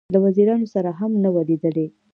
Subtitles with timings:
[0.13, 1.87] له وزیرانو سره هم نه وه لیدلې.